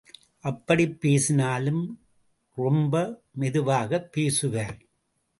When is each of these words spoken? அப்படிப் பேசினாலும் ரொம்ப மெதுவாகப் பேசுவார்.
அப்படிப் 0.39 1.01
பேசினாலும் 1.01 2.01
ரொம்ப 2.55 3.21
மெதுவாகப் 3.31 4.11
பேசுவார். 4.11 4.77